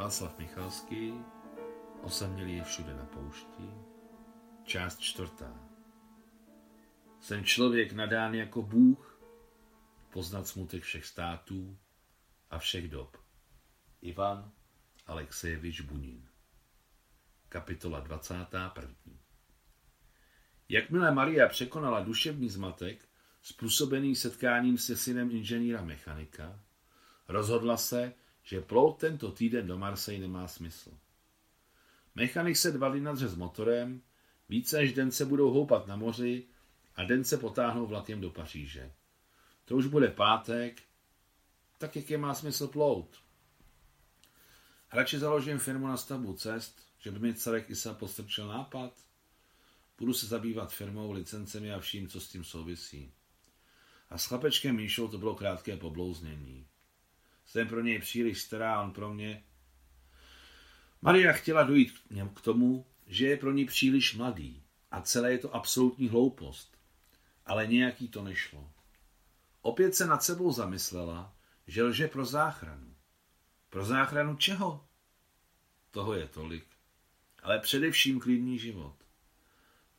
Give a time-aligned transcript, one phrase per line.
[0.00, 1.14] Václav Michalský,
[2.02, 3.70] osamělý je všude na poušti,
[4.64, 5.68] část čtvrtá.
[7.20, 9.20] Jsem člověk nadán jako Bůh,
[10.12, 11.78] poznat smutek všech států
[12.50, 13.16] a všech dob.
[14.02, 14.52] Ivan
[15.06, 16.28] Alexejevič Bunin.
[17.48, 18.94] Kapitola 21.
[20.68, 23.08] Jakmile Maria překonala duševní zmatek,
[23.42, 26.60] způsobený setkáním se synem inženýra mechanika,
[27.28, 28.12] rozhodla se,
[28.42, 30.98] že plout tento týden do Marseille nemá smysl.
[32.14, 34.02] Mechanik se dva dny nadře s motorem,
[34.48, 36.46] více než den se budou houpat na moři
[36.94, 38.92] a den se potáhnou vlakem do Paříže.
[39.64, 40.82] To už bude pátek,
[41.78, 43.16] tak jak je má smysl plout?
[44.92, 48.92] Radši založím firmu na stavbu cest, že by mi Carek Isa postrčil nápad.
[49.98, 53.12] Budu se zabývat firmou, licencemi a vším, co s tím souvisí.
[54.10, 56.66] A s chlapečkem Míšou to bylo krátké poblouznění.
[57.50, 59.44] Jsem pro něj příliš stará, on pro mě.
[61.02, 61.94] Maria chtěla dojít
[62.34, 66.78] k tomu, že je pro ní příliš mladý a celé je to absolutní hloupost.
[67.46, 68.72] Ale nějaký to nešlo.
[69.62, 72.96] Opět se nad sebou zamyslela, že lže pro záchranu.
[73.70, 74.88] Pro záchranu čeho?
[75.90, 76.66] Toho je tolik.
[77.42, 78.96] Ale především klidný život.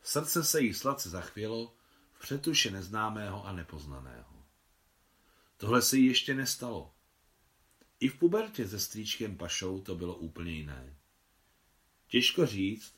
[0.02, 1.75] Srdce se jí sladce zachvělo
[2.13, 4.45] v přetuše neznámého a nepoznaného.
[5.57, 6.94] Tohle se jí ještě nestalo.
[8.02, 10.95] I v pubertě se strýčkem Pašou to bylo úplně jiné.
[12.07, 12.95] Těžko říct,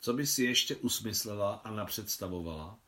[0.00, 2.78] co by si ještě usmyslela a napředstavovala,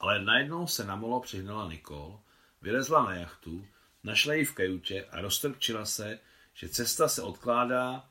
[0.00, 2.20] ale najednou se na molo přihnala Nikol,
[2.62, 3.66] vylezla na jachtu,
[4.04, 6.18] našla ji v kajutě a roztrpčila se,
[6.54, 8.10] že cesta se odkládá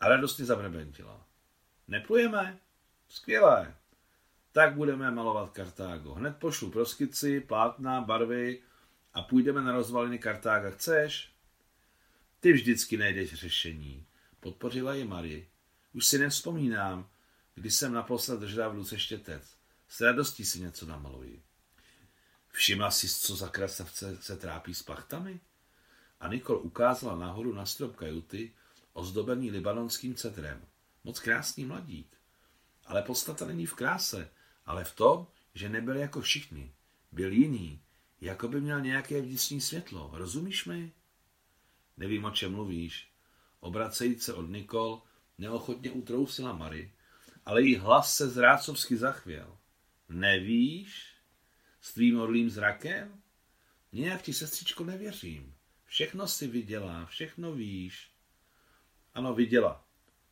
[0.00, 1.26] a radostně zabrebentila.
[1.88, 2.58] Neplujeme?
[3.08, 3.74] Skvělé.
[4.52, 6.14] Tak budeme malovat Kartágo.
[6.14, 8.62] Hned pošlu proskici, plátna, barvy
[9.14, 10.70] a půjdeme na rozvaliny Kartága.
[10.70, 11.35] Chceš?
[12.46, 14.06] Ty vždycky najdeš řešení.
[14.40, 15.46] Podpořila je Marie.
[15.92, 17.10] Už si nevzpomínám,
[17.54, 19.56] když jsem naposled držela v ruce štětec.
[19.88, 21.42] S radostí si něco namaluji.
[22.50, 25.40] Všimla si, co za krasavce se trápí s pachtami?
[26.20, 28.52] A Nikol ukázala nahoru na strop kajuty,
[28.92, 30.66] ozdobený libanonským cetrem.
[31.04, 32.16] Moc krásný mladík.
[32.84, 34.30] Ale podstata není v kráse,
[34.66, 36.74] ale v tom, že nebyl jako všichni.
[37.12, 37.80] Byl jiný,
[38.20, 40.10] jako by měl nějaké vnitřní světlo.
[40.14, 40.92] Rozumíš mi?
[41.96, 43.10] Nevím, o čem mluvíš.
[43.60, 45.02] Obracejíc se od Nikol,
[45.38, 46.92] neochotně utrousila Mary,
[47.44, 49.58] ale její hlas se zrácovsky zachvěl.
[50.08, 51.16] Nevíš?
[51.80, 53.22] S tvým orlým zrakem?
[53.92, 55.54] Nějak ti, sestřičko, nevěřím.
[55.84, 58.10] Všechno si viděla, všechno víš.
[59.14, 59.84] Ano, viděla.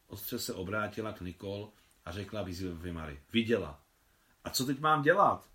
[0.07, 1.73] Ostře se obrátila k Nikol
[2.05, 3.23] a řekla výzvě Mary.
[3.33, 3.83] Viděla.
[4.45, 5.51] A co teď mám dělat?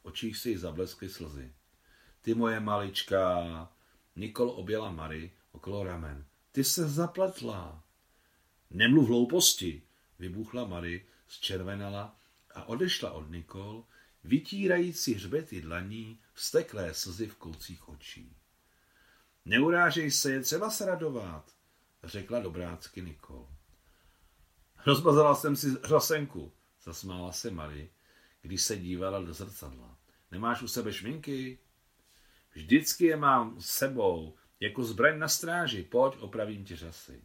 [0.00, 1.54] V očích si jí zableskly slzy.
[2.20, 3.72] Ty moje malička,
[4.18, 6.26] Nikol objela Mary okolo ramen.
[6.52, 7.84] Ty se zapletla.
[8.70, 9.82] Nemluv hlouposti,
[10.18, 12.16] vybuchla Mary, zčervenala
[12.54, 13.84] a odešla od Nikol,
[14.24, 18.36] vytírající hřbety dlaní vsteklé slzy v koutcích očí.
[19.44, 21.52] Neurážej se, je třeba se radovat,
[22.04, 23.48] řekla dobrácky Nikol.
[24.86, 26.52] Rozbazala jsem si řasenku,
[26.82, 27.90] zasmála se Mary,
[28.42, 29.98] když se dívala do zrcadla.
[30.30, 31.58] Nemáš u sebe šminky?
[32.58, 37.24] Vždycky je mám s sebou, jako zbraň na stráži, pojď, opravím ti řasy.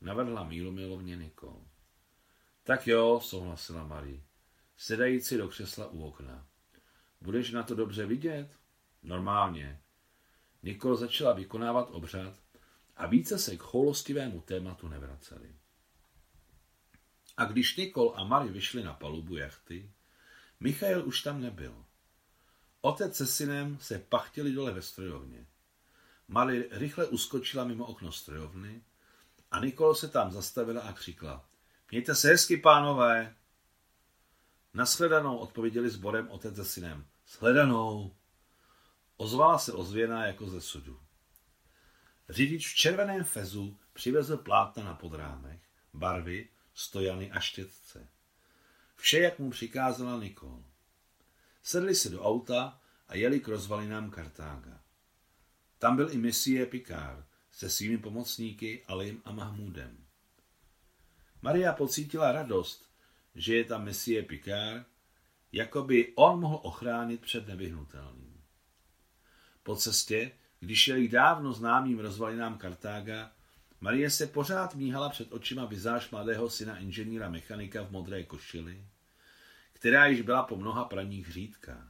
[0.00, 1.64] Navrhla mílu milovně Nikol.
[2.62, 4.20] Tak jo, souhlasila Marie,
[4.76, 6.46] sedající do křesla u okna.
[7.20, 8.58] Budeš na to dobře vidět?
[9.02, 9.80] Normálně.
[10.62, 12.34] Nikol začala vykonávat obřad
[12.96, 15.54] a více se k choulostivému tématu nevraceli.
[17.36, 19.92] A když Nikol a Marie vyšli na palubu jachty,
[20.60, 21.85] Michael už tam nebyl.
[22.86, 25.46] Otec se synem se pachtili dole ve strojovně.
[26.28, 28.82] Mali rychle uskočila mimo okno strojovny
[29.50, 31.48] a Nikol se tam zastavila a křikla.
[31.90, 33.34] Mějte se hezky, pánové.
[34.74, 37.06] Naschledanou odpověděli sborem otec se synem.
[37.28, 38.14] Shledanou.
[39.16, 41.00] Ozvala se ozvěná jako ze sudu.
[42.28, 45.60] Řidič v červeném fezu přivezl plátna na podrámech,
[45.94, 48.08] barvy, stojany a štětce.
[48.96, 50.64] Vše, jak mu přikázala Nikol.
[51.66, 54.80] Sedli si do auta a jeli k rozvalinám Kartága.
[55.78, 60.06] Tam byl i misie Picard se svými pomocníky Alim a Mahmudem.
[61.42, 62.90] Maria pocítila radost,
[63.34, 64.86] že je tam misie Picard,
[65.52, 68.42] jako by on mohl ochránit před nevyhnutelným.
[69.62, 73.32] Po cestě, když jeli dávno známým rozvalinám Kartága,
[73.80, 78.84] Marie se pořád míhala před očima vizáž mladého syna inženýra mechanika v modré košili,
[79.76, 81.88] která již byla po mnoha praních řídká.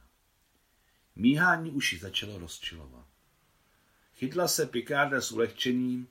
[1.15, 3.05] Míhání uši začalo rozčilovat.
[4.15, 6.07] Chytla se Picarda s ulehčením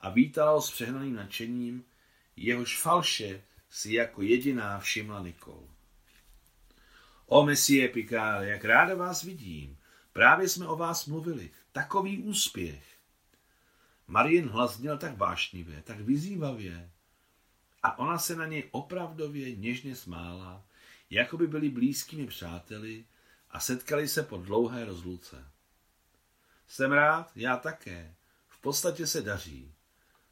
[0.00, 1.84] a vítala ho s přehnaným nadšením,
[2.36, 5.68] jehož falše si jako jediná všimla Nikol.
[7.26, 9.78] O Messie Picard, jak ráda vás vidím.
[10.12, 11.50] Právě jsme o vás mluvili.
[11.72, 12.84] Takový úspěch.
[14.06, 16.90] Marien hlas tak vášnivě, tak vyzývavě.
[17.82, 20.64] A ona se na něj opravdově něžně smála,
[21.10, 23.04] jako by byli blízkými přáteli
[23.50, 25.50] a setkali se po dlouhé rozluce.
[26.66, 28.14] Jsem rád, já také.
[28.48, 29.74] V podstatě se daří.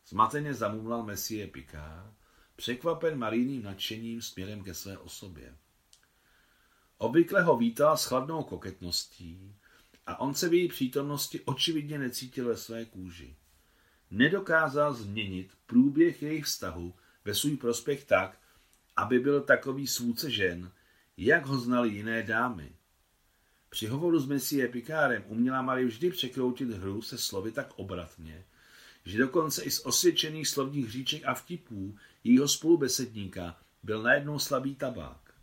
[0.06, 2.14] Zmateně zamumlal Messie Picard,
[2.56, 5.56] překvapen Marijným nadšením směrem ke své osobě.
[6.98, 9.56] Obvykle ho vítala s chladnou koketností
[10.06, 13.36] a on se v její přítomnosti očividně necítil ve své kůži.
[14.10, 16.94] Nedokázal změnit průběh jejich vztahu
[17.25, 18.38] ve svůj prospěch tak,
[18.98, 20.70] aby byl takový svůce žen,
[21.16, 22.72] jak ho znali jiné dámy.
[23.70, 28.44] Při hovoru s Messie Picárem uměla Marie vždy překroutit hru se slovy tak obratně,
[29.04, 35.34] že dokonce i z osvědčených slovních říček a vtipů jejího spolubesedníka byl najednou slabý tabák.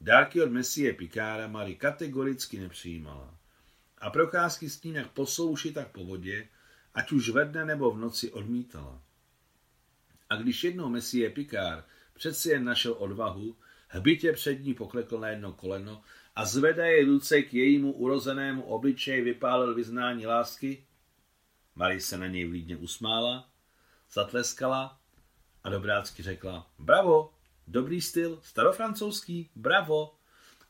[0.00, 3.38] Dárky od Messie Pikára Marie kategoricky nepřijímala
[3.98, 6.48] a procházky s ním jak po souši, tak po vodě,
[6.94, 9.02] ať už ve dne nebo v noci odmítala.
[10.30, 11.84] A když jednou Messie Pikár
[12.14, 13.56] přeci jen našel odvahu,
[13.88, 16.02] hbitě před ní poklekl na jedno koleno
[16.36, 20.84] a zvedaje ruce k jejímu urozenému obličeji vypálil vyznání lásky,
[21.74, 23.48] Marie se na něj vlídně usmála,
[24.12, 25.00] zatleskala
[25.64, 27.34] a dobrácky řekla, bravo,
[27.66, 30.14] dobrý styl, starofrancouzský, bravo.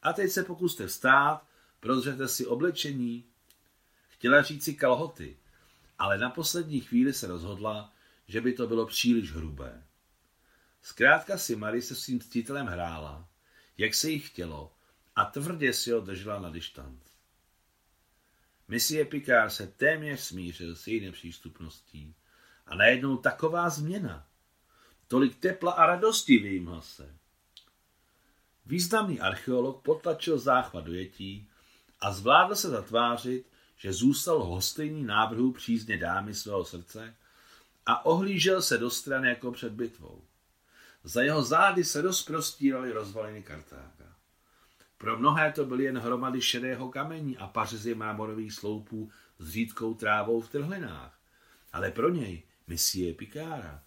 [0.03, 1.47] A teď se pokuste vstát,
[1.81, 3.25] prozřete si oblečení.
[4.09, 5.37] Chtěla říct si kalhoty,
[5.99, 7.93] ale na poslední chvíli se rozhodla,
[8.29, 9.83] že by to bylo příliš hrubé.
[10.85, 13.29] Zkrátka si Marie se svým ctitelem hrála,
[13.79, 14.73] jak se jí chtělo,
[15.17, 17.01] a tvrdě si ho držela na dištanc.
[18.69, 22.15] Misie Picard se téměř smířil s její nepřístupností
[22.67, 24.27] a najednou taková změna.
[25.09, 27.15] Tolik tepla a radosti v jejím hlase.
[28.67, 31.49] Významný archeolog potlačil záchvat dojetí
[32.01, 33.47] a zvládl se zatvářit,
[33.77, 37.17] že zůstal hostejný návrhu přízně dámy svého srdce
[37.87, 40.23] a ohlížel se do strany jako před bitvou.
[41.05, 44.17] Za jeho zády se rozprostíraly rozvaliny Kartága.
[44.99, 50.41] Pro mnohé to byly jen hromady šedého kamení a pařezy mámorových sloupů s řídkou trávou
[50.41, 51.21] v trhlinách.
[51.73, 53.83] Ale pro něj, misie Pikára,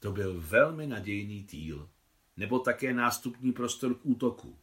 [0.00, 1.90] to byl velmi nadějný týl,
[2.36, 4.58] nebo také nástupní prostor k útoku.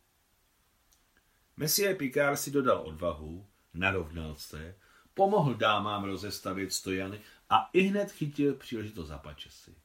[1.58, 4.76] Messie Picard si dodal odvahu, narovnal se,
[5.14, 9.76] pomohl dámám rozestavit stojany a i hned chytil příležitost za pačesy.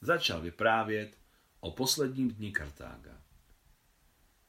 [0.00, 1.16] Začal vyprávět
[1.60, 3.20] o posledním dní Kartága.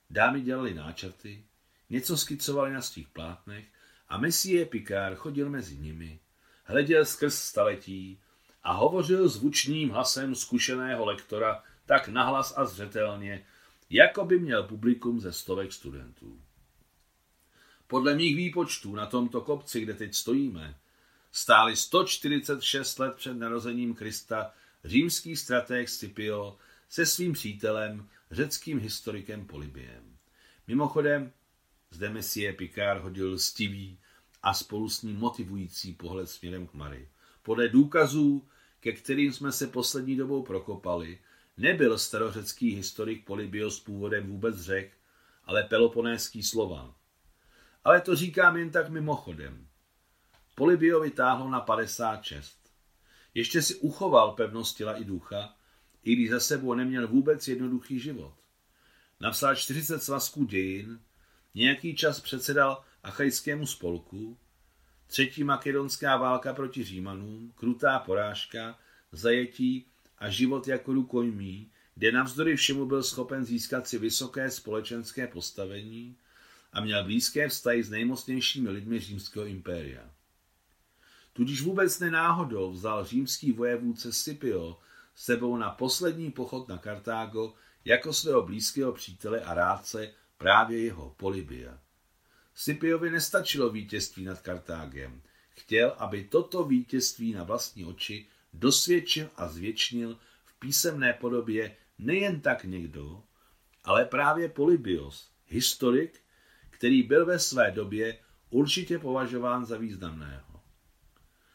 [0.10, 1.46] Dámy dělali náčrty,
[1.90, 3.66] něco skicovali na svých plátnech
[4.08, 6.20] a Messie Picard chodil mezi nimi,
[6.64, 8.20] hleděl skrz staletí
[8.64, 13.46] a hovořil zvučným hlasem zkušeného lektora tak nahlas a zřetelně,
[13.90, 16.42] jako by měl publikum ze stovek studentů.
[17.88, 20.78] Podle mých výpočtů na tomto kopci, kde teď stojíme,
[21.32, 24.54] stáli 146 let před narozením Krista
[24.86, 26.58] římský stratég Scipio
[26.90, 30.18] se svým přítelem, řeckým historikem Polybiem.
[30.68, 31.32] Mimochodem,
[31.92, 34.00] zde Messie Picard hodil stivý
[34.44, 37.10] a spolu s ním motivující pohled směrem k Mary.
[37.44, 38.48] Podle důkazů,
[38.80, 41.20] ke kterým jsme se poslední dobou prokopali,
[41.58, 44.98] nebyl starořecký historik Polybios původem vůbec řek,
[45.46, 46.96] ale peloponéský slova.
[47.84, 49.68] Ale to říkám jen tak mimochodem.
[50.56, 52.58] Polybio vytáhlo na 56.
[53.34, 55.56] Ještě si uchoval pevnost těla i ducha,
[56.08, 58.34] i když za sebou neměl vůbec jednoduchý život.
[59.20, 61.00] Napsal 40 svazků dějin,
[61.56, 64.38] nějaký čas předsedal achajskému spolku,
[65.08, 68.80] třetí makedonská válka proti Římanům, krutá porážka,
[69.12, 69.86] zajetí
[70.18, 76.18] a život jako rukojmí, kde navzdory všemu byl schopen získat si vysoké společenské postavení
[76.74, 80.12] a měl blízké vztahy s nejmocnějšími lidmi římského impéria.
[81.34, 84.80] Tudíž vůbec nenáhodou vzal římský vojevůdce Scipio
[85.18, 87.54] sebou na poslední pochod na Kartágo
[87.86, 91.80] jako svého blízkého přítele a rádce právě jeho Polybia.
[92.54, 95.22] Scipiovi nestačilo vítězství nad Kartágem.
[95.50, 102.64] Chtěl, aby toto vítězství na vlastní oči dosvědčil a zvětšnil v písemné podobě nejen tak
[102.64, 103.24] někdo,
[103.84, 106.20] ale právě Polybios, historik,
[106.70, 108.18] který byl ve své době
[108.50, 110.62] určitě považován za významného.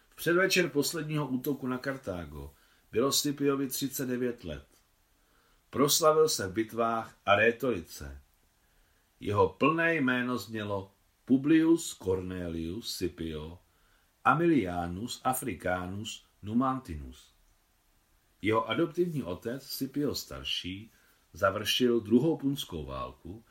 [0.08, 2.54] V předvečer posledního útoku na Kartágo
[2.92, 4.66] bylo Scipiovi 39 let.
[5.70, 8.22] Proslavil se v bitvách a rétorice.
[9.20, 10.92] Jeho plné jméno znělo
[11.24, 13.58] Publius Cornelius Scipio
[14.24, 17.32] Amilianus Africanus Numantinus.
[18.42, 20.92] Jeho adoptivní otec Scipio starší
[21.32, 23.44] završil druhou punskou válku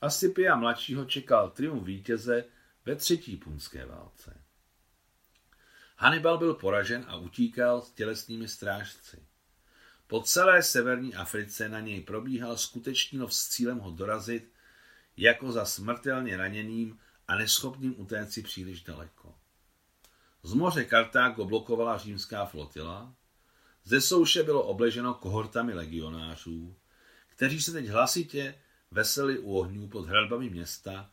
[0.00, 2.44] a Scipia mladšího čekal triumf vítěze
[2.84, 4.43] ve třetí punské válce.
[6.04, 9.22] Hannibal byl poražen a utíkal s tělesnými strážci.
[10.06, 14.52] Po celé severní Africe na něj probíhal skutečný lov s cílem ho dorazit
[15.16, 19.34] jako za smrtelně raněným a neschopným utéct příliš daleko.
[20.42, 23.14] Z moře Kartágo blokovala římská flotila,
[23.84, 26.76] ze souše bylo obleženo kohortami legionářů,
[27.28, 28.54] kteří se teď hlasitě
[28.90, 31.10] veseli u ohňů pod hradbami města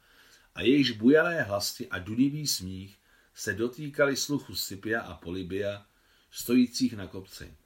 [0.56, 3.01] a jejichž bujalé hlasy a dunivý smích
[3.34, 5.86] se dotýkali sluchu Scipia a Polybia,
[6.32, 7.58] stojících na kopci.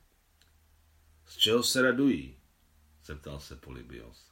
[1.27, 2.38] Z čeho se radují?
[3.05, 4.31] zeptal se Polybios.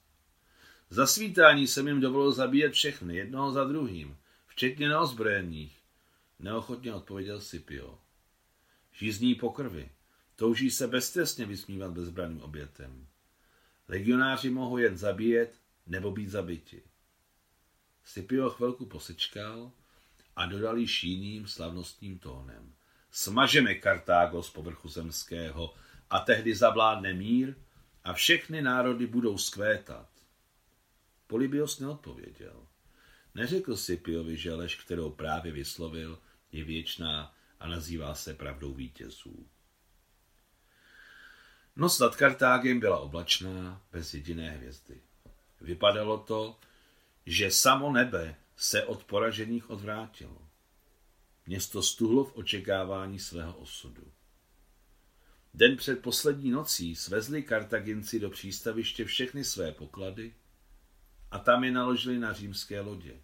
[0.90, 5.80] Za svítání jsem jim dovolil zabíjet všechny, jednoho za druhým, včetně neozbrojených,
[6.40, 8.00] neochotně odpověděl Scipio.
[8.92, 9.92] Žízní po krvi,
[10.36, 13.08] touží se beztrestně vysmívat bezbraným obětem.
[13.88, 15.56] Legionáři mohou jen zabíjet
[15.88, 16.84] nebo být zabiti.
[18.04, 19.72] Scipio chvilku posečkal
[20.36, 22.74] a dodal již jiným slavnostním tónem.
[23.12, 25.74] Smažeme Kartágo z povrchu zemského
[26.10, 27.56] a tehdy zavládne mír
[28.04, 30.10] a všechny národy budou skvétat.
[31.28, 32.68] Polybios neodpověděl.
[33.36, 36.20] Neřekl Scipiovi, že lež, kterou právě vyslovil,
[36.52, 39.48] je věčná a nazývá se pravdou vítězů.
[41.76, 45.02] Noc nad Kartágem byla oblačná, bez jediné hvězdy.
[45.62, 46.60] Vypadalo to,
[47.26, 50.48] že samo nebe se od poražených odvrátilo.
[51.46, 54.12] Město stuhlo v očekávání svého osudu.
[55.54, 60.36] Den před poslední nocí svezli Kartaginci do přístaviště všechny své poklady
[61.32, 63.22] a tam je naložili na římské lodě.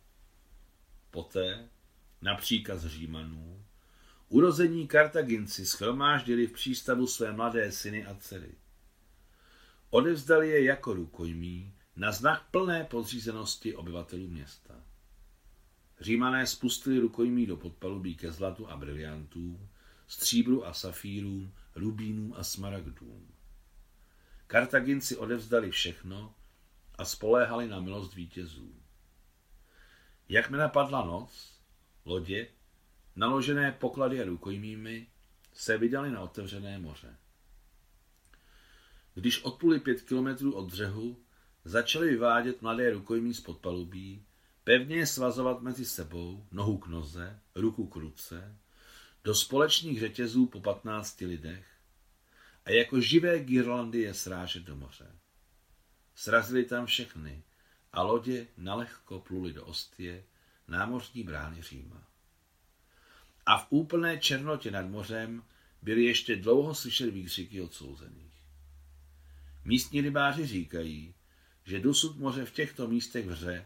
[1.12, 1.70] Poté,
[2.22, 3.66] na příkaz Římanů,
[4.28, 8.56] urození Kartaginci schromáždili v přístavu své mladé syny a dcery.
[9.90, 14.84] Odevzdali je jako rukojmí na znak plné podřízenosti obyvatelů města.
[16.00, 19.70] Římané spustili rukojmí do podpalubí ke zlatu a briliantům,
[20.08, 23.28] stříbru a safírům, rubínům a smaragdům.
[24.48, 26.36] Kartaginci odevzdali všechno
[26.98, 28.76] a spoléhali na milost vítězů.
[30.30, 31.60] Jak mi napadla noc,
[32.06, 32.48] lodě,
[33.16, 35.08] naložené poklady a rukojmími,
[35.54, 37.18] se vydali na otevřené moře.
[39.14, 41.24] Když odpluli pět kilometrů od břehu,
[41.66, 44.26] začali vyvádět mladé rukojmí z podpalubí,
[44.64, 48.58] pevně je svazovat mezi sebou, nohu k noze, ruku k ruce,
[49.24, 51.68] do společných řetězů po patnácti lidech
[52.66, 55.16] a jako živé girlandy je srážet do moře.
[56.16, 57.44] Srazili tam všechny
[57.94, 60.24] a lodě nalehko pluli do Ostie,
[60.68, 62.04] námořní brány Říma.
[63.46, 65.44] A v úplné černotě nad mořem
[65.82, 68.34] byly ještě dlouho slyšet výkřiky odsouzených.
[69.66, 71.14] Místní rybáři říkají,
[71.64, 73.66] že dosud moře v těchto místech vře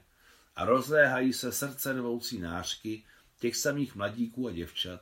[0.56, 3.04] a rozléhají se srdce rvoucí nářky
[3.40, 5.02] těch samých mladíků a děvčat,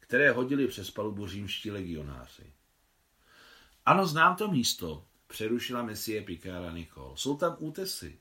[0.00, 2.52] které hodili přes palubu římští legionáři.
[3.86, 7.16] Ano, znám to místo, přerušila mesie Picara Nikol.
[7.16, 8.18] Jsou tam útesy.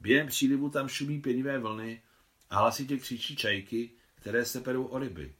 [0.00, 2.02] Během přílivu tam šumí pěnivé vlny
[2.50, 5.34] a hlasitě křičí čajky, které se perou o ryby.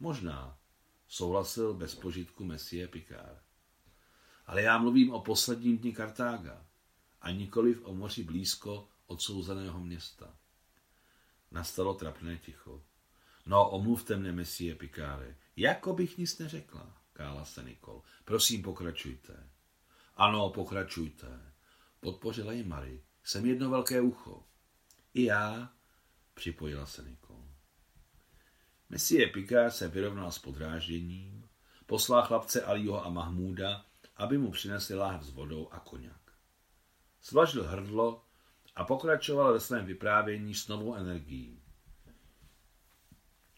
[0.00, 0.58] Možná,
[1.08, 3.42] souhlasil bez požitku mesie Picard.
[4.46, 6.66] Ale já mluvím o posledním dni Kartága
[7.20, 10.36] a nikoliv o moři blízko odsouzeného města.
[11.50, 12.84] Nastalo trapné ticho.
[13.46, 15.36] No, omluvte mne, mesie Pikáre.
[15.56, 18.02] Jako bych nic neřekla, kála se Nikol.
[18.24, 19.50] Prosím, pokračujte.
[20.16, 21.52] Ano, pokračujte.
[22.00, 23.02] Podpořila ji Mary.
[23.24, 24.44] Jsem jedno velké ucho.
[25.14, 25.72] I já,
[26.34, 27.44] připojila se Nikol.
[28.88, 31.48] Messie Picard se vyrovnal s podrážděním,
[31.86, 33.84] poslal chlapce Alího a Mahmúda,
[34.16, 36.32] aby mu přinesli láhev s vodou a koněk.
[37.20, 38.27] Svlažil hrdlo
[38.78, 41.62] a pokračoval ve svém vyprávění s novou energií.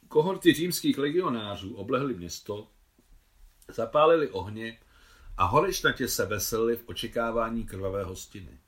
[0.09, 2.69] Kohorty římských legionářů oblehly město,
[3.69, 4.79] zapálili ohně
[5.37, 8.61] a horečnatě se veselili v očekávání krvavé hostiny.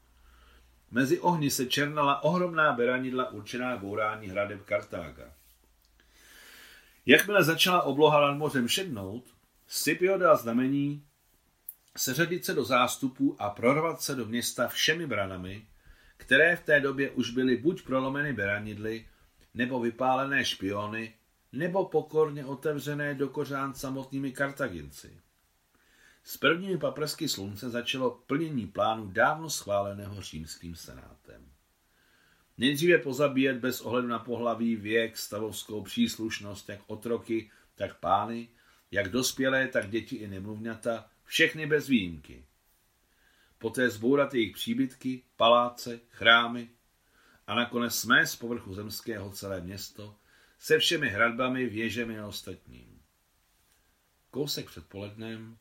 [0.90, 5.32] Mezi ohni se černala ohromná beranidla určená bourání hradeb Kartága.
[7.06, 9.35] Jakmile začala obloha nad mořem šednout,
[9.66, 11.06] Scipio dal znamení
[11.97, 15.66] seřadit se do zástupů a prorvat se do města všemi branami,
[16.23, 19.07] které v té době už byly buď prolomeny beranidly,
[19.55, 21.14] nebo vypálené špiony,
[21.52, 25.21] nebo pokorně otevřené do kořán samotnými Kartaginci.
[26.25, 31.47] S prvními paprsky slunce začalo plnění plánu dávno schváleného římským senátem.
[32.59, 38.49] Nejdříve pozabíjet bez ohledu na pohlaví, věk, stavovskou příslušnost, jak otroky, tak pány,
[38.91, 42.45] jak dospělé, tak děti i nemluvňata, všechny bez výjimky.
[43.62, 46.71] Poté zbourat jejich příbytky, paláce, chrámy
[47.47, 50.16] a nakonec jsme z povrchu zemského celé město
[50.59, 53.02] se všemi hradbami, věžemi a ostatním.
[54.31, 55.59] Kousek před polednem,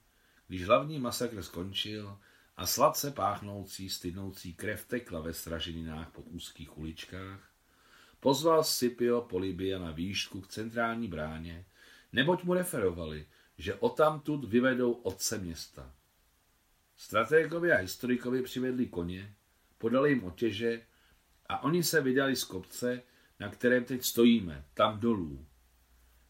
[0.48, 2.20] když hlavní masakr skončil
[2.58, 7.52] a sladce páchnoucí, stydnoucí krev tekla ve straženinách po úzkých uličkách,
[8.20, 11.66] pozval Scipio Polibia na výšku k centrální bráně,
[12.14, 13.26] neboť mu referovali,
[13.58, 15.94] že otamtud vyvedou otce města.
[17.02, 19.36] Stratégovi a historikovi přivedli koně,
[19.78, 20.82] podali jim otěže
[21.50, 23.04] a oni se vydali z kopce,
[23.40, 25.46] na kterém teď stojíme, tam dolů.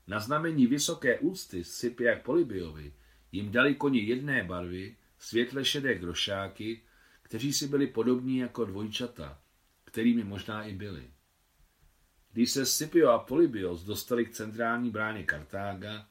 [0.07, 2.93] Na znamení vysoké úcty Scipia k Polibiovi
[3.31, 6.81] jim dali koni jedné barvy, světle šedé grošáky,
[7.21, 9.41] kteří si byli podobní jako dvojčata,
[9.83, 11.11] kterými možná i byli.
[12.31, 16.07] Když se Scipio a Polybios dostali k centrální bráně Kartága,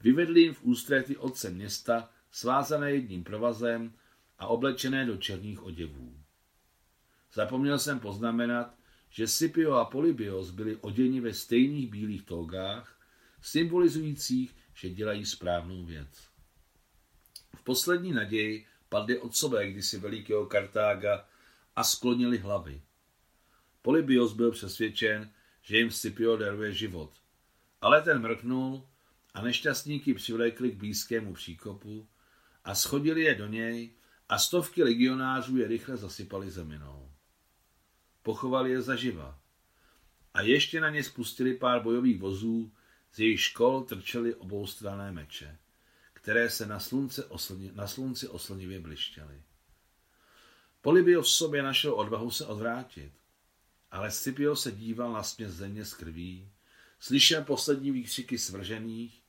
[0.00, 3.92] vyvedli jim v ústréty otce města, svázané jedním provazem
[4.38, 6.18] a oblečené do černých oděvů.
[7.32, 8.74] Zapomněl jsem poznamenat,
[9.10, 13.00] že Scipio a Polybios byli oděni ve stejných bílých togách,
[13.42, 16.28] symbolizujících, že dělají správnou věc.
[17.54, 21.28] V poslední naději padli otcové kdysi velikého Kartága
[21.76, 22.82] a sklonili hlavy.
[23.82, 25.30] Polybios byl přesvědčen,
[25.62, 27.12] že jim Scipio daruje život.
[27.80, 28.88] Ale ten mrknul
[29.34, 32.08] a nešťastníky přivlékli k blízkému příkopu
[32.64, 33.94] a schodili je do něj
[34.28, 37.12] a stovky legionářů je rychle zasypali zeminou.
[38.22, 39.38] Pochovali je zaživa.
[40.34, 42.72] A ještě na ně spustili pár bojových vozů,
[43.12, 45.58] z jejich škol trčely oboustranné meče,
[46.12, 49.42] které se na, slunce oslni, na slunci oslnivě blištěly.
[50.80, 53.12] Polibio v sobě našel odvahu se odvrátit.
[53.90, 56.50] Ale Scipio se díval na směs země z krví,
[57.00, 59.22] slyšel poslední výkřiky svržených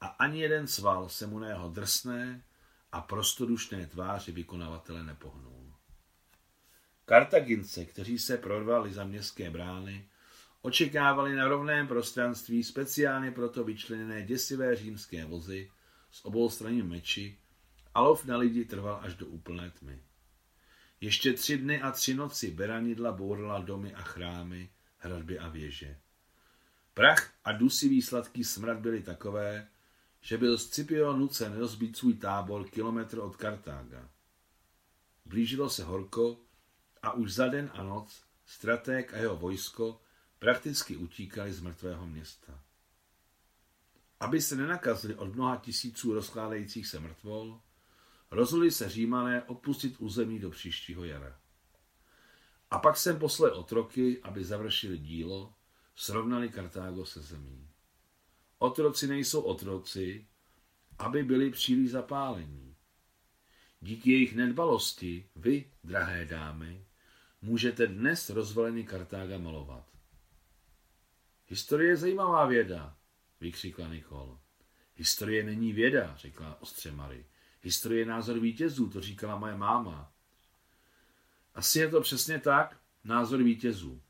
[0.00, 2.44] a ani jeden sval se mu na jeho drsné
[2.92, 5.72] a prostodušné tváři vykonavatele nepohnul.
[7.04, 10.08] Kartagince, kteří se prorvali za městské brány,
[10.62, 15.70] očekávali na rovném prostranství speciálně proto vyčleněné děsivé římské vozy
[16.10, 17.38] s obou straní meči
[17.94, 20.02] a lov na lidi trval až do úplné tmy.
[21.00, 25.98] Ještě tři dny a tři noci beranidla bourala domy a chrámy, hradby a věže.
[26.94, 29.68] Prach a dusivý sladký smrad byly takové,
[30.22, 34.08] že byl Scipio nucen rozbít svůj tábor kilometr od Kartága.
[35.24, 36.40] Blížilo se horko
[37.02, 40.00] a už za den a noc stratég a jeho vojsko
[40.38, 42.60] prakticky utíkali z mrtvého města.
[44.20, 47.60] Aby se nenakazili od mnoha tisíců rozkládajících se mrtvol,
[48.32, 51.38] Rozhodli se římané opustit území do příštího jara.
[52.70, 55.54] A pak jsem poslal otroky, aby završili dílo,
[55.94, 57.68] srovnali Kartágo se zemí.
[58.62, 60.26] Otroci nejsou otroci,
[60.98, 62.76] aby byli příliš zapálení.
[63.80, 66.86] Díky jejich nedbalosti vy, drahé dámy,
[67.42, 69.86] můžete dnes rozvalený Kartága malovat.
[71.48, 72.96] Historie je zajímavá věda,
[73.40, 74.38] vykřikla Nikol.
[74.96, 77.24] Historie není věda, řekla ostře Marie.
[77.62, 80.12] Historie je názor vítězů, to říkala moje máma.
[81.54, 84.02] Asi je to přesně tak, názor vítězů,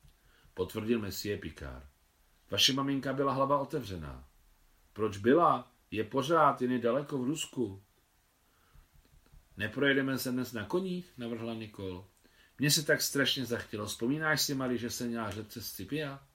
[0.55, 1.87] potvrdil Messie Picard.
[2.51, 4.32] Vaše maminka byla hlava otevřená.
[4.93, 5.73] Proč byla?
[5.91, 7.83] Je pořád, jen je daleko v Rusku.
[9.57, 12.07] Neprojedeme se dnes na koních, navrhla Nikol.
[12.59, 13.87] Mně se tak strašně zachtělo.
[13.87, 16.27] Vzpomínáš si, Mari, že se měla řece Scipia?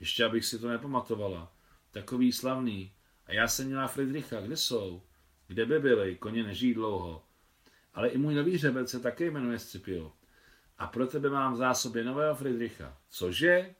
[0.00, 1.52] Ještě abych si to nepamatovala.
[1.90, 2.92] Takový slavný.
[3.26, 5.02] A já jsem měla Friedricha, kde jsou?
[5.46, 7.24] Kde by byli, koně nežijí dlouho.
[7.94, 10.12] Ale i můj nový řebec se také jmenuje Scipio.
[10.78, 12.98] A pro tebe mám v zásobě nového Friedricha.
[13.08, 13.74] Cože?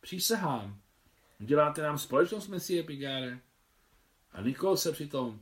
[0.00, 0.80] Přísahám.
[1.40, 3.40] Uděláte nám společnost, Messie Pigare?
[4.32, 5.40] A Nikol se přitom,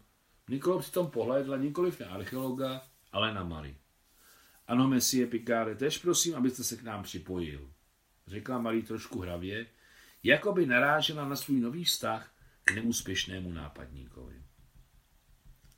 [0.49, 3.77] Nikol přitom pohlédla nikoliv na archeologa, ale na Mari.
[4.67, 7.71] Ano, Messie Picare, tež prosím, abyste se k nám připojil,
[8.27, 9.67] řekla Marie trošku hravě,
[10.23, 14.43] jako by narážela na svůj nový vztah k neúspěšnému nápadníkovi.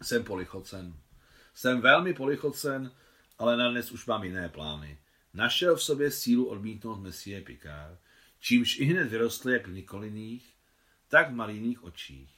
[0.03, 0.94] Jsem polichocen.
[1.55, 2.92] Jsem velmi polichocen,
[3.38, 4.98] ale na dnes už mám jiné plány.
[5.35, 7.98] Našel v sobě sílu odmítnout Messie Picard,
[8.44, 10.54] čímž i hned vyrostl jak v Nikoliných,
[11.09, 12.35] tak v Marijných očích.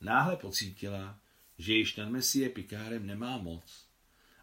[0.00, 1.18] Náhle pocítila,
[1.58, 3.88] že již nad Messie Picardem nemá moc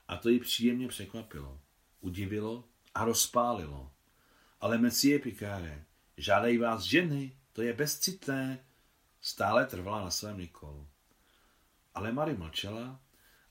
[0.07, 1.61] a to ji příjemně překvapilo,
[2.01, 3.91] udivilo a rozpálilo.
[4.61, 5.81] Ale Messie Picard,
[6.17, 8.65] žádají vás ženy, to je bezcitné,
[9.21, 10.88] stále trvala na svém Nikolu.
[11.93, 12.99] Ale Mary mlčela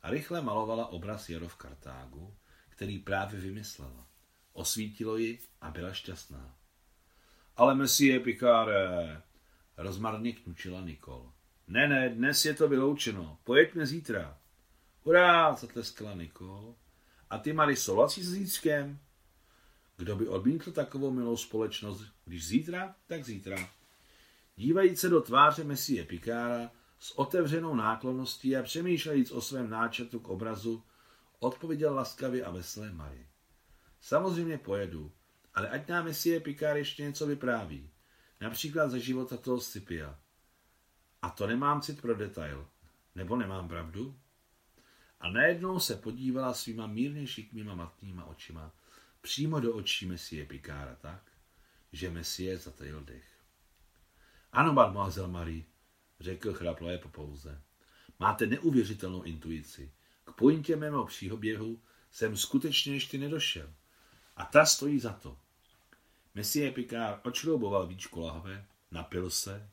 [0.02, 2.34] a rychle malovala obraz Jaro v Kartágu,
[2.68, 4.06] který právě vymyslela.
[4.52, 6.63] Osvítilo ji a byla šťastná.
[7.56, 9.22] Ale Messie Picare,
[9.76, 11.32] rozmarně knučila Nikol.
[11.68, 13.38] Ne, ne, dnes je to vyloučeno.
[13.44, 14.38] Pojeďme zítra.
[15.02, 16.74] Hurá, zatleskala Nikol.
[17.30, 18.98] A ty, Mary, souhlasí s zítřkem?
[19.96, 23.68] Kdo by odmítl takovou milou společnost, když zítra, tak zítra.
[24.56, 30.28] Dívajíc se do tváře Messie Pikára s otevřenou náklonností a přemýšlejíc o svém náčetu k
[30.28, 30.82] obrazu,
[31.38, 33.26] odpověděl laskavě a veselé Mary.
[34.00, 35.12] Samozřejmě pojedu,
[35.54, 37.90] ale ať nám Messie Pikár ještě něco vypráví.
[38.40, 40.18] Například ze života toho Scipia.
[41.22, 42.66] A to nemám cit pro detail.
[43.14, 44.18] Nebo nemám pravdu?
[45.20, 48.72] A najednou se podívala svýma mírně šikmýma matnýma očima
[49.24, 51.32] přímo do očí Messie Pikára tak,
[51.92, 53.24] že Messie zatajil dech.
[54.52, 55.64] Ano, mademoiselle Marie,
[56.20, 57.62] řekl chraplé po pouze.
[58.20, 59.92] Máte neuvěřitelnou intuici.
[60.24, 63.74] K pointě mého příhoběhu jsem skutečně ještě nedošel.
[64.36, 65.38] A ta stojí za to.
[66.34, 69.70] Messie Picard očrouboval víčko lahve, napil se,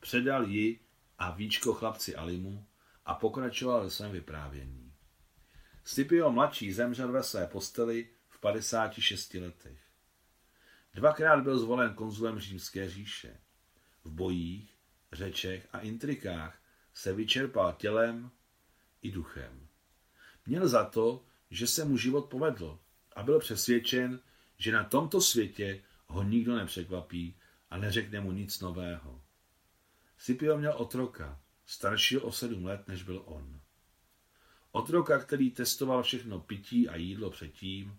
[0.00, 0.80] předal ji
[1.18, 2.66] a víčko chlapci Alimu
[3.06, 4.92] a pokračoval ve svém vyprávění.
[5.84, 9.78] Scipio mladší zemřel ve své posteli v 56 letech.
[10.94, 13.40] Dvakrát byl zvolen konzulem římské říše.
[14.04, 14.76] V bojích,
[15.12, 16.62] řečech a intrikách
[16.94, 18.30] se vyčerpal tělem
[19.02, 19.68] i duchem.
[20.46, 22.78] Měl za to, že se mu život povedl
[23.16, 24.20] a byl přesvědčen,
[24.58, 27.36] že na tomto světě ho nikdo nepřekvapí
[27.70, 29.22] a neřekne mu nic nového.
[30.18, 33.60] Scipio měl otroka, staršího o sedm let, než byl on.
[34.70, 37.98] Otroka, který testoval všechno pití a jídlo předtím,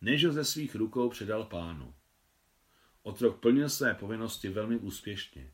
[0.00, 1.94] než ho ze svých rukou předal pánu.
[3.02, 5.52] Otrok plnil své povinnosti velmi úspěšně.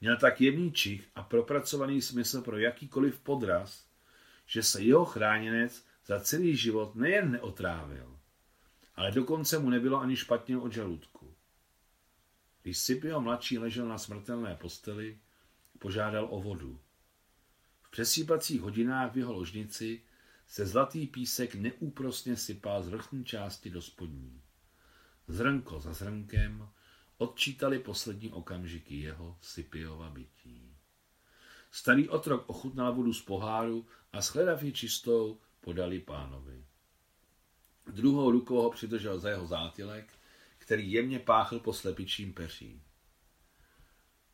[0.00, 3.86] Měl tak jemný čich a propracovaný smysl pro jakýkoliv podraz,
[4.46, 8.15] že se jeho chráněnec za celý život nejen neotrávil,
[8.96, 11.34] ale dokonce mu nebylo ani špatně od žaludku.
[12.62, 15.18] Když Scipio mladší ležel na smrtelné posteli,
[15.78, 16.80] požádal o vodu.
[17.82, 20.02] V přesýpacích hodinách v jeho ložnici
[20.46, 24.42] se zlatý písek neúprosně sypal z vrchní části do spodní.
[25.28, 26.68] Zrnko za zrnkem
[27.18, 30.76] odčítali poslední okamžiky jeho Sipiova bytí.
[31.70, 36.65] Starý otrok ochutnal vodu z poháru a shledav ji čistou podali pánovi.
[37.86, 40.12] Druhou rukou ho přidržel za jeho zátilek,
[40.58, 42.82] který jemně páchl po slepičím peří.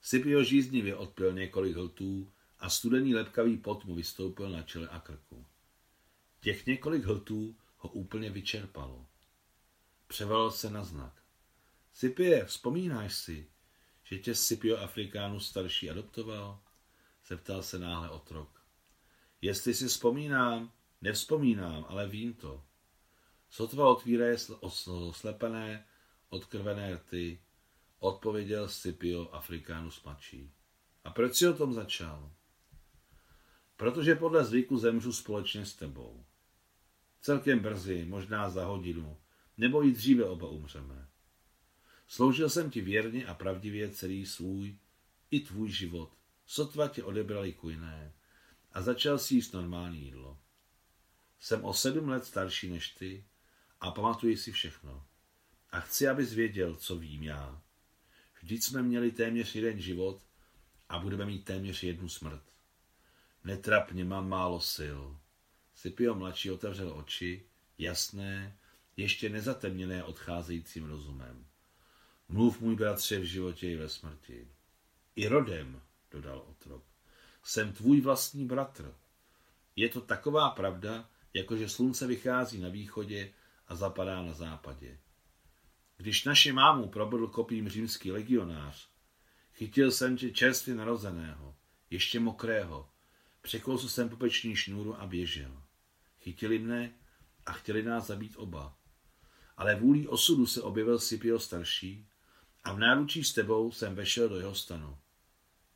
[0.01, 5.47] Sipio žíznivě odpil několik hltů a studený lepkavý pot mu vystoupil na čele a krku.
[6.41, 9.07] Těch několik hltů ho úplně vyčerpalo.
[10.07, 11.23] Převalil se na znak.
[11.93, 13.51] Sipie, vzpomínáš si,
[14.05, 16.61] že tě Sipio Afrikánu starší adoptoval?
[17.27, 18.63] Zeptal se náhle otrok.
[19.41, 22.65] Jestli si vzpomínám, nevzpomínám, ale vím to.
[23.53, 24.37] Sotva otvíraje
[25.11, 25.87] slepené,
[26.29, 27.41] odkrvené rty,
[27.99, 30.53] odpověděl Scipio Afrikánus mladší.
[31.05, 32.33] A proč si o tom začal?
[33.77, 36.25] Protože podle zvyku zemřu společně s tebou.
[37.21, 39.21] Celkem brzy, možná za hodinu,
[39.59, 41.09] nebo i dříve oba umřeme.
[42.07, 44.79] Sloužil jsem ti věrně a pravdivě celý svůj
[45.31, 46.13] i tvůj život.
[46.47, 48.15] Sotva tě odebrali kujné
[48.73, 50.39] a začal si jíst normální jídlo.
[51.41, 53.25] Jsem o sedm let starší než ty
[53.83, 55.07] a pamatuji si všechno.
[55.71, 57.63] A chci, abys věděl, co vím já.
[58.41, 60.23] Vždyť jsme měli téměř jeden život
[60.89, 62.43] a budeme mít téměř jednu smrt.
[63.45, 65.01] Netrapně, mám málo sil.
[65.75, 67.47] Scipio mladší otevřel oči,
[67.79, 68.59] jasné,
[68.97, 71.47] ještě nezatemněné odcházejícím rozumem.
[72.29, 74.49] Mluv, můj bratře, v životě i ve smrti.
[75.17, 76.85] I rodem, dodal otrok.
[77.43, 78.95] Jsem tvůj vlastní bratr.
[79.77, 83.33] Je to taková pravda, jakože slunce vychází na východě
[83.73, 84.99] a zapadá na západě.
[85.97, 88.89] Když naši mámu probudl kopím římský legionář,
[89.55, 91.57] chytil jsem tě čerstvě narozeného,
[91.91, 92.89] ještě mokrého,
[93.43, 95.63] překousl jsem popeční šňůru a běžel.
[96.21, 96.93] Chytili mne
[97.47, 98.77] a chtěli nás zabít oba.
[99.57, 102.07] Ale vůlí osudu se objevil Scipio starší
[102.65, 104.99] a v náručí s tebou jsem vešel do jeho stanu.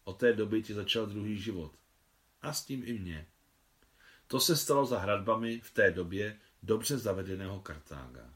[0.05, 1.73] Od té doby ti začal druhý život.
[2.43, 3.27] A s tím i mě.
[4.27, 8.35] To se stalo za hradbami v té době dobře zavedeného Kartága.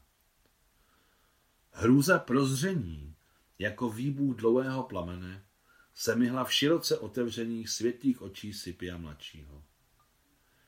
[1.71, 3.15] Hrůza prozření,
[3.59, 5.45] jako výbuch dlouhého plamene,
[5.93, 9.63] se myhla v široce otevřených světlých očí Sipia mladšího.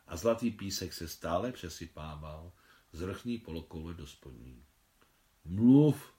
[0.07, 2.51] A zlatý písek se stále přesypával
[2.91, 4.65] z vrchní polokoule do spodní.
[5.45, 6.13] Mluv!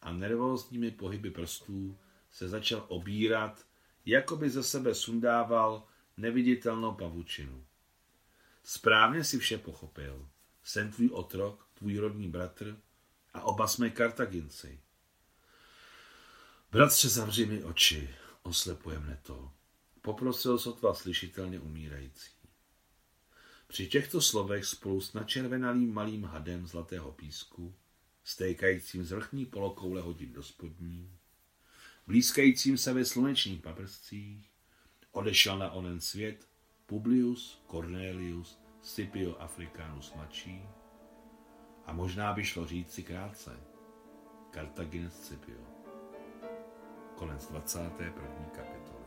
[0.00, 1.98] A nervózními pohyby prstů
[2.30, 3.66] se začal obírat,
[4.06, 5.86] jako by ze sebe sundával
[6.16, 7.64] neviditelnou pavučinu.
[8.62, 10.28] Správně si vše pochopil.
[10.70, 12.80] Jsem tvůj otrok, tvůj rodný bratr
[13.34, 14.80] a oba jsme kartaginci.
[16.70, 19.52] Bratře, zavři mi oči, oslepuje mne to.
[20.02, 22.30] poprosil sotva slyšitelně umírající.
[23.68, 27.74] Při těchto slovech spolu s načervenalým malým hadem zlatého písku,
[28.24, 31.18] stékajícím z vrchní polokoule hodin do spodní,
[32.06, 34.50] blízkajícím se ve slunečních paprscích,
[35.12, 36.48] odešel na onen svět
[36.86, 40.68] Publius Cornelius Scipio Africanus mladší
[41.86, 43.60] a možná by šlo říct si krátce
[44.54, 45.60] Cartagines Scipio.
[47.14, 48.44] Konec 21.
[48.56, 48.99] kapitoly.